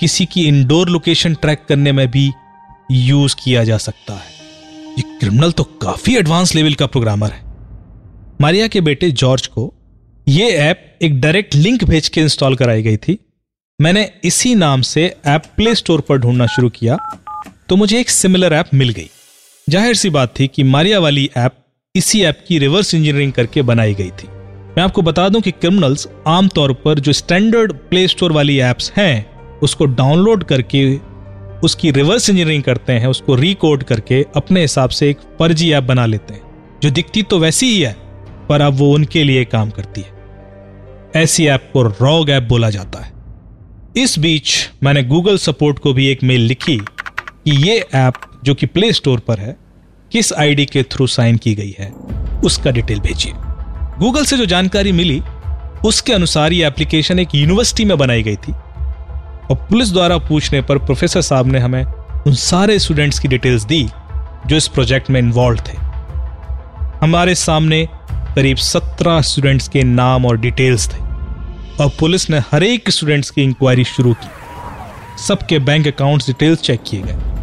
किसी 0.00 0.26
की 0.26 0.46
इंडोर 0.48 0.88
लोकेशन 0.88 1.34
ट्रैक 1.34 1.64
करने 1.68 1.92
में 1.92 2.10
भी 2.10 2.30
यूज़ 2.90 3.36
किया 3.44 3.64
जा 3.64 3.78
सकता 3.78 4.14
है। 4.14 4.34
ये 4.98 5.02
क्रिमिनल 5.18 5.52
तो 5.52 5.64
काफ़ी 5.82 6.16
एडवांस 6.16 6.54
लेवल 6.54 6.74
का 6.74 6.86
प्रोग्रामर 6.86 7.30
है। 7.30 7.44
मारिया 8.40 8.66
के 8.68 8.80
बेटे 8.80 9.10
जॉर्ज 9.10 9.46
को 9.46 9.72
यह 10.28 10.46
ऐप 10.46 10.98
एक 11.02 11.20
डायरेक्ट 11.20 11.54
लिंक 11.54 11.84
भेज 11.84 12.08
के 12.08 12.20
इंस्टॉल 12.20 12.56
कराई 12.56 12.82
गई 12.82 12.96
थी। 12.96 13.18
मैंने 13.78 14.10
इसी 14.24 14.54
नाम 14.54 14.82
से 14.82 15.04
ऐप 15.26 15.42
प्ले 15.56 15.74
स्टोर 15.74 16.00
पर 16.00 16.18
ढूंढना 16.18 16.46
शुरू 16.46 16.68
किया 16.70 16.98
तो 17.68 17.76
मुझे 17.76 18.00
एक 18.00 18.10
सिमिलर 18.10 18.52
ऐप 18.52 18.66
मिल 18.74 18.90
गई। 18.90 19.10
ज़ाहिर 19.68 19.94
सी 19.94 20.08
बात 20.10 20.34
थी 20.40 20.46
कि 20.46 20.62
मारिया 20.62 20.98
वाली 20.98 21.28
ऐप 21.36 21.54
इसी 21.94 22.20
ऐप 22.22 22.44
की 22.48 22.58
रिवर्स 22.58 22.94
इंजीनियरिंग 22.94 23.32
करके 23.32 23.62
बनाई 23.62 23.94
गई 23.94 24.10
थी। 24.10 24.26
मैं 24.76 24.82
आपको 24.82 25.02
बता 25.02 25.28
दूँ 25.28 25.40
कि 25.40 25.50
क्रिमिनल्स 25.50 26.06
आमतौर 26.26 26.72
पर 26.74 26.98
जो 26.98 27.12
स्टैंडर्ड 27.12 27.72
प्ले 27.90 28.06
स्टोर 28.08 28.32
वाली 28.32 28.58
एप्स 28.58 28.92
हैं, 28.96 29.26
उसको 29.60 29.84
डाउनलोड 29.84 30.44
करके 30.44 30.84
उसकी 31.60 31.90
रिवर्स 31.90 32.28
इंजीनियरिंग 32.30 32.62
करते 32.62 32.92
हैं, 32.92 33.06
उसको 33.06 33.34
रिकोड 33.34 33.82
करके 33.82 34.24
अपने 34.36 34.60
हिसाब 34.60 34.90
से 34.90 35.08
एक 35.10 35.18
फर्जी 35.38 35.70
ऐप 35.72 35.84
बना 35.84 36.06
लेते 36.06 36.34
हैं। 36.34 36.78
जो 36.82 36.90
दिखती 36.90 37.22
तो 37.22 37.38
वैसी 37.38 37.66
ही 37.66 37.80
है, 37.80 37.92
पर 38.48 38.60
अब 38.60 38.74
वो 38.74 38.92
उनके 38.94 39.24
लिए 39.24 39.44
काम 39.44 39.70
करती 39.70 40.00
है। 40.00 41.22
ऐसी 41.22 41.46
ऐप 41.46 41.70
को 41.72 41.82
रॉग 41.82 42.30
ऐप 42.30 42.42
बोला 42.42 42.70
जाता 42.70 43.00
है। 43.00 43.12
इस 43.96 44.18
बीच 44.18 44.54
मैंने 44.82 45.02
गूगल 45.02 45.38
सपोर्ट 45.38 45.78
को 45.78 45.92
भी 45.92 46.06
एक 46.06 46.22
मेल 46.22 46.40
लिखी 46.40 46.76
कि 46.76 47.56
ये 47.68 47.78
ऐप 47.94 48.14
जो 48.46 48.54
कि 48.54 48.66
प्ले 48.66 48.92
स्टोर 48.92 49.20
पर 49.20 49.38
है, 49.38 49.56
किस 50.12 50.32
आईडी 50.32 50.66
के 50.66 50.82
थ्रू 50.82 51.06
साइन 51.06 51.36
की 51.36 51.54
गई 51.54 51.74
है, 51.78 51.90
उसका 52.44 52.70
डिटेल 52.70 53.00
भेजिए। 53.00 53.32
गूगल 53.98 54.24
से 54.24 54.38
जो 54.38 54.46
जानकारी 54.46 54.92
मिली, 54.92 55.22
उसके 55.84 56.12
अनुसार 56.12 56.52
ये 56.52 56.66
एप्लीकेशन 56.66 57.18
एक 57.18 57.28
यूनिवर्सिटी 57.34 57.84
में 57.84 57.98
बनाई 57.98 58.22
गई 58.22 58.36
थी। 58.36 58.52
और 58.52 59.66
पुलिस 59.70 59.92
द्वारा 59.92 60.18
पूछने 60.18 60.62
पर 60.62 60.78
प्रोफेसर 60.78 61.20
साहब 61.20 61.46
ने 61.46 61.58
हमें 61.58 61.84
उन 62.26 62.34
सारे 62.34 62.78
स्टूडेंट्स 62.78 63.18
की 63.18 63.28
डिटेल्स 63.28 63.64
दी, 63.64 63.88
जो 64.46 64.56
इस 64.56 64.68
प्रोजेक्ट 64.68 65.10
में 65.10 65.20
इन्वॉल्व 65.20 65.60
थे। 65.60 65.76
हमारे 67.02 67.34
सामने 67.34 67.88
करीब 68.12 68.56
सत्रह 68.56 69.20
स्टूडेंट्स 69.20 69.68
के 69.68 69.82
नाम 69.82 70.26
और 70.26 70.38
डिटेल्स 70.38 70.88
थे। 70.88 70.98
और 71.82 71.90
पुलिस 72.00 72.30
ने 72.30 72.38
हर 72.38 72.62
एक 72.62 72.90
स्टूडेंट्स 72.90 73.30
की 73.30 73.42
इंक्वायरी 73.42 73.84
शुरू 73.84 74.14
की। 74.14 74.28
सबके 75.22 75.58
बैंक 75.58 75.86
अकाउंट 75.86 76.22
डिटेल्स 76.22 76.60
चेक 76.60 76.80
किए 76.86 77.02
गए। 77.02 77.35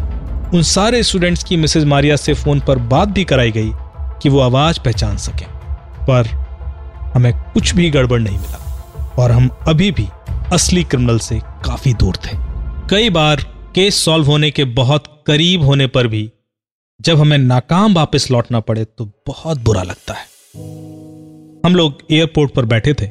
उन 0.54 0.62
सारे 0.62 1.02
स्टूडेंट्स 1.02 1.42
की 1.44 1.56
मिसेज 1.56 1.84
मारिया 1.84 2.16
से 2.16 2.34
फ़ोन 2.34 2.60
पर 2.60 2.78
बात 2.78 3.08
भी 3.08 3.24
कराई 3.24 3.50
गई 3.50 3.70
कि 4.22 4.28
वो 4.28 4.40
आवाज़ 4.40 4.78
पहचान 4.80 5.16
सकें। 5.16 5.46
पर 6.06 6.26
हमें 7.14 7.32
कुछ 7.54 7.74
भी 7.74 7.90
गड़बड़ 7.90 8.20
नहीं 8.20 8.38
मिला 8.38 9.14
और 9.18 9.32
हम 9.32 9.48
अभी 9.68 9.90
भी 9.90 10.06
असली 10.52 10.84
क्रिमिनल 10.84 11.18
से 11.18 11.38
काफ़ी 11.64 11.94
दूर 11.94 12.16
थे। 12.16 12.36
कई 12.90 13.10
बार 13.10 13.40
केस 13.74 14.04
सॉल्व 14.04 14.26
होने 14.26 14.50
के 14.50 14.64
बहुत 14.64 15.24
करीब 15.26 15.62
होने 15.62 15.86
पर 15.86 16.06
भी 16.06 16.32
जब 17.00 17.18
हमें 17.18 17.38
नाकाम 17.38 17.94
वापस 17.94 18.30
लौटना 18.30 18.60
पड़े 18.60 18.84
तो 18.84 19.04
बहुत 19.26 19.60
बुरा 19.60 19.82
लगता 19.82 20.14
है। 20.14 20.24
हम 21.66 21.76
लोग 21.76 21.98
एयरपोर्ट 22.10 22.54
पर 22.54 22.64
बैठे 22.64 22.94
थे 22.94 23.06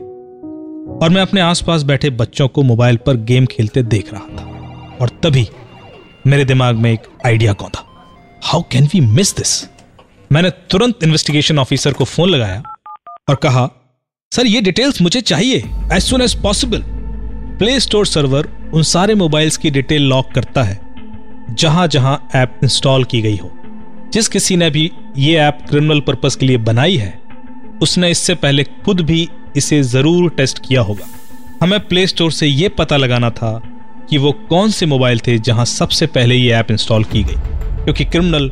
और 0.96 1.10
मैं 1.10 1.22
अपने 1.22 1.42
आसपास 1.42 1.84
बैठे 1.84 2.10
बच्चों 2.10 2.48
को 2.48 2.64
मोबाइल 2.64 2.98
पर 2.98 3.18
गेम 3.24 3.46
खेलते 3.46 3.84
देख 3.84 4.14
रहा 4.14 4.22
था 4.22 4.98
और 5.02 5.10
तभी 5.24 5.48
मेरे 6.28 6.44
दिमाग 6.46 6.76
में 6.76 6.92
एक 6.92 7.08
आइडिया 7.26 7.54
कौन 7.54 7.70
था? 7.70 7.84
How 8.44 8.62
can 8.72 8.86
we 8.86 9.00
miss 9.00 9.36
this 9.36 9.64
मैंने 10.32 10.50
तुरंत 10.72 11.04
इन्वेस्टिगेशन 11.04 11.60
ऑफिसर 11.60 11.94
को 11.94 12.04
फ़ोन 12.06 12.30
लगाया 12.30 12.62
और 13.30 13.36
कहा, 13.36 13.70
सर, 14.32 14.46
ये 14.46 14.62
डिटेल्स 14.62 15.02
मुझे 15.02 15.22
चाहिए 15.22 15.58
as 15.94 16.02
soon 16.02 16.22
as 16.22 16.34
possible 16.44 16.84
play 17.58 17.80
store 17.80 18.06
server 18.06 18.48
उन 18.74 18.84
सारे 18.84 19.16
मोबाइल्स 19.16 19.58
की 19.58 19.70
डिटेल 19.72 20.04
लॉक 20.04 20.32
करता 20.32 20.64
है 20.64 20.80
जहाँ 21.52 21.88
जहाँ 21.88 22.16
ऐप 22.36 22.60
इंस्टॉल 22.64 23.04
की 23.04 23.22
गई 23.22 23.38
हो। 23.38 23.52
जिस 24.14 24.28
किसी 24.28 24.56
ने 24.56 24.70
भी 24.70 24.90
ये 25.18 25.36
ऐप 25.40 25.66
क्रिमिनल 25.70 26.00
पर्पस 26.02 26.36
के 26.36 26.46
लिए 26.46 26.58
बनाई 26.60 26.96
है, 26.98 27.14
उसने 27.82 28.12
इससे 28.12 28.36
पहले 28.36 28.64
खुद 28.64 29.02
भी 29.02 29.28
इसे 29.58 29.82
ज़रूर 29.84 30.30
टेस्ट 30.30 30.66
किया 30.68 30.82
होगा। 30.82 31.08
हमें 31.62 31.80
प्ले 31.88 32.08
स्टोर 32.08 32.32
से 32.32 32.48
यह 32.48 32.70
पता 32.78 32.98
लगाना 32.98 33.30
था 33.32 33.52
कि 34.10 34.18
वो 34.18 34.32
कौन 34.50 34.72
से 34.72 34.86
मोबाइल 34.86 35.20
थे 35.20 35.38
जहाँ 35.38 35.66
सबसे 35.66 36.08
पहले 36.08 36.36
ये 36.36 36.52
ऐप 36.54 36.72
इंस्टॉल 36.72 37.04
की 37.04 37.24
गई, 37.24 37.36
क्योंकि 37.84 38.06
क्रिमिनल 38.06 38.50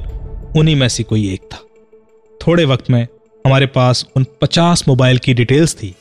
उन्हीं 0.57 0.75
में 0.75 0.87
से 0.87 1.03
कोई 1.03 1.33
एक 1.33 1.41
था। 1.53 1.59
थोड़े 2.39 2.65
वक्त 2.65 2.89
में 2.89 3.07
हमारे 3.45 3.65
पास 3.65 4.05
उन 4.15 4.25
50 4.41 4.87
मोबाइल 4.87 5.17
की 5.17 5.33
डिटेल्स 5.33 5.75
थी, 5.75 5.95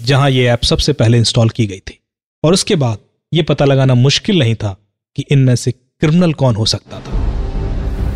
जहाँ 0.00 0.30
ये 0.30 0.46
ऐप 0.46 0.62
सबसे 0.62 0.92
पहले 0.92 1.18
इंस्टॉल 1.18 1.48
की 1.48 1.66
गई 1.66 1.78
थी। 1.78 1.98
और 2.44 2.52
उसके 2.52 2.76
बाद 2.76 2.98
यह 3.32 3.44
पता 3.48 3.64
लगाना 3.64 3.94
मुश्किल 3.94 4.38
नहीं 4.38 4.54
था 4.54 4.76
कि 5.16 5.24
इनमें 5.30 5.54
से 5.56 5.70
क्रिमिनल 5.72 6.32
कौन 6.32 6.54
हो 6.54 6.66
सकता 6.66 7.00
था। 7.00 7.26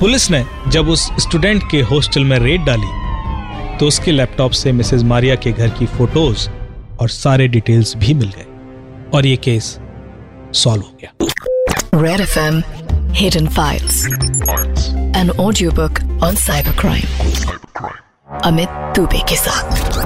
पुलिस 0.01 0.31
ने 0.31 0.45
जब 0.69 0.89
उस 0.89 1.09
स्टूडेंट 1.21 1.71
के 1.71 1.81
हॉस्टल 1.83 2.25
में 2.25 2.39
रेड 2.39 2.65
डाली 2.65 3.79
तो 3.79 3.87
उसके 3.87 4.13
लैपटॉप 4.13 4.51
से 4.51 4.73
मिसेज 4.73 5.03
मारिया 5.03 5.35
के 5.35 5.53
घर 5.53 5.69
की 5.69 5.87
फ़ोटोज़ 5.87 6.49
और 7.01 7.09
सारे 7.09 7.49
डिटेल्स 7.49 7.97
भी 7.97 8.15
मिल 8.15 8.29
गए। 8.29 8.47
और 9.15 9.27
ये 9.27 9.37
केस 9.37 9.79
सॉल्व 10.55 10.83
हो 10.83 10.97
गया। 11.01 12.03
Red 12.03 12.21
F 12.21 12.39
M 12.39 12.63
hidden 13.15 13.47
files 13.49 14.05
an 15.17 15.31
audio 15.41 15.71
book 15.71 15.99
on 16.25 16.35
cyber 16.37 16.79
crime 16.81 17.07
Amit 18.45 18.69
Dubey 18.97 19.19
के 19.29 19.37
साथ. 19.37 20.01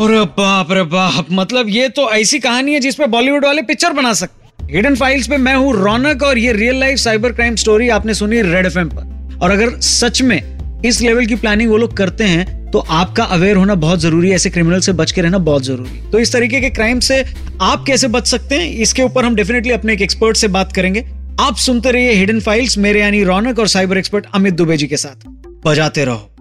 अरे 0.00 0.24
बाप 0.38 0.72
रे 0.72 0.82
बाप 0.92 1.26
मतलब 1.32 1.68
ये 1.68 1.88
तो 1.88 2.08
ऐसी 2.12 2.38
कहानी 2.38 2.72
है 2.74 2.80
जिसपे 2.80 3.06
बॉलीवुड 3.08 3.44
वाले 3.44 3.62
पिक्चर 3.62 3.92
बना 3.92 4.12
सकते 4.14 4.72
हिडन 4.72 4.94
फाइल्स 4.96 5.28
पे 5.28 5.36
मैं 5.36 5.54
हूँ 5.56 5.72
रौनक 5.76 6.22
और 6.22 6.38
ये 6.38 6.52
real 6.52 6.80
life 6.80 6.98
cyber 6.98 7.32
crime 7.32 7.56
story 7.56 7.88
आपने 7.88 8.14
सुनी 8.14 8.40
रेड 8.42 8.66
एफएम 8.66 8.88
पर। 8.88 9.38
और 9.42 9.50
अगर 9.50 9.78
सच 9.80 10.22
में 10.22 10.82
इस 10.84 11.00
लेवल 11.00 11.26
की 11.26 11.34
प्लानिंग 11.36 11.70
वो 11.70 11.76
लोग 11.76 11.96
करते 11.96 12.24
हैं 12.24 12.63
तो 12.74 12.78
आपका 12.78 13.24
अवेयर 13.24 13.56
होना 13.56 13.74
बहुत 13.76 14.00
ज़रूरी 14.00 14.28
है, 14.28 14.34
ऐसे 14.34 14.50
क्रिमिनल 14.50 14.80
से 14.80 14.92
बच 14.92 15.12
के 15.12 15.20
रहना 15.20 15.38
बहुत 15.40 15.64
ज़रूरी 15.64 16.00
तो 16.12 16.18
इस 16.18 16.32
तरीके 16.32 16.60
के 16.60 16.70
क्राइम 16.70 17.00
से 17.00 17.22
आप 17.62 17.84
कैसे 17.86 18.08
बच 18.08 18.26
सकते 18.26 18.54
हैं, 18.54 18.68
इसके 18.72 19.02
ऊपर 19.02 19.24
हम 19.24 19.34
डेफिनेटली 19.34 19.72
अपने 19.72 19.92
एक 19.92 20.02
एक्सपर्ट 20.02 20.36
से 20.36 20.48
बात 20.48 20.72
करेंगे। 20.72 21.04
आप 21.40 21.56
सुनते 21.56 21.90
रहिए 21.90 22.12
हिडन 22.12 22.40
फाइल्स 22.40 22.78
मेरे 22.78 23.00
यानी 23.00 23.22
रौनक 23.24 23.58
और 23.58 23.68
साइबर 23.68 23.98
एक्सपर्ट 23.98 24.26
अमित 24.34 24.54
दुबे 24.54 24.76
जी 24.76 24.86
के 24.86 24.96
साथ। 24.96 25.26
बजाते 25.66 26.04
रहो। 26.04 26.33